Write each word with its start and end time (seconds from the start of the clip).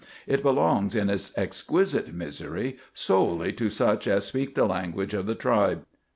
It 0.25 0.41
belongs 0.41 0.95
in 0.95 1.11
its 1.11 1.31
exquisite 1.37 2.11
misery 2.11 2.77
solely 2.91 3.53
to 3.53 3.69
such 3.69 4.07
as 4.07 4.25
speak 4.25 4.55
the 4.55 4.65
language 4.65 5.13
of 5.13 5.27
the 5.27 5.35
tribe. 5.35 5.85